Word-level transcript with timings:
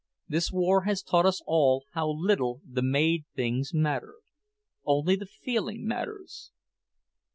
This 0.27 0.51
war 0.51 0.85
has 0.85 1.03
taught 1.03 1.27
us 1.27 1.43
all 1.45 1.85
how 1.91 2.09
little 2.09 2.59
the 2.67 2.81
made 2.81 3.25
things 3.35 3.71
matter. 3.71 4.15
Only 4.83 5.15
the 5.15 5.27
feeling 5.27 5.85
matters." 5.85 6.49